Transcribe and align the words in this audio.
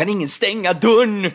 Kan 0.00 0.08
ingen 0.08 0.28
stänga 0.28 0.72
dörren? 0.72 1.22
Det 1.22 1.32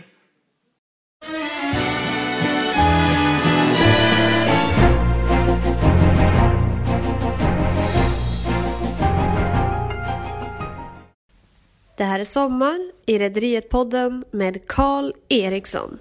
här 12.04 12.20
är 12.20 12.24
Sommar 12.24 12.92
i 13.06 13.18
Rederiet-podden 13.18 14.24
med 14.32 14.68
Karl 14.68 15.12
Eriksson. 15.30 16.00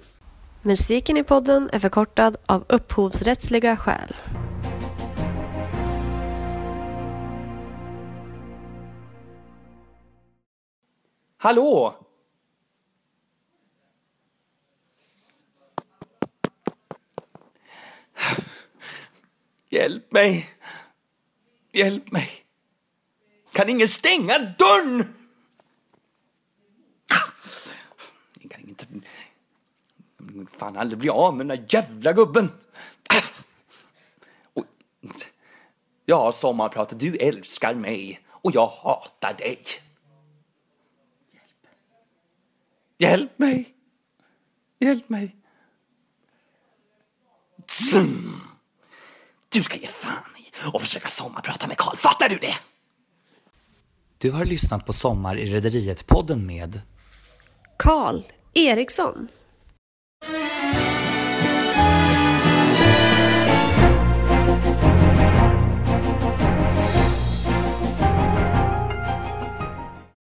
Musiken 0.61 1.17
i 1.17 1.23
podden 1.23 1.69
är 1.73 1.79
förkortad 1.79 2.37
av 2.45 2.65
upphovsrättsliga 2.69 3.77
skäl. 3.77 4.15
Hallå? 11.37 12.04
Hjälp 19.75 20.11
mig. 20.11 20.49
Hjälp 21.71 22.11
mig. 22.11 22.29
Kan 23.51 23.69
ingen 23.69 23.87
stänga 23.87 24.39
dörren? 24.39 25.15
Jag 28.41 28.51
kan 28.51 28.61
inte... 28.69 28.85
Fan 30.51 30.77
aldrig 30.77 30.99
bli 30.99 31.09
av 31.09 31.37
med 31.37 31.47
den 31.47 31.57
där 31.57 31.65
jävla 31.69 32.13
gubben. 32.13 32.49
Och- 34.53 34.65
Ja, 36.05 36.31
sommarpratat. 36.31 36.99
du 36.99 37.15
älskar 37.15 37.73
mig 37.75 38.19
och 38.29 38.55
jag 38.55 38.67
hatar 38.67 39.33
dig. 39.33 39.61
Hjälp 42.97 43.39
mig! 43.39 43.75
Hjälp 44.79 45.09
mig! 45.09 45.35
Tsum. 47.67 48.24
Du 49.55 49.63
ska 49.63 49.77
ge 49.77 49.87
fan 49.87 50.31
i 50.37 50.67
och 50.73 50.81
försöka 50.81 51.07
sommarprata 51.07 51.67
med 51.67 51.77
Karl. 51.77 51.95
Fattar 51.95 52.29
du 52.29 52.37
det? 52.37 52.55
Du 54.17 54.31
har 54.31 54.45
lyssnat 54.45 54.85
på 54.85 54.93
Sommar 54.93 55.37
i 55.37 55.45
Rederiet-podden 55.45 56.45
med 56.45 56.81
Karl 57.77 58.21
Eriksson. 58.53 59.27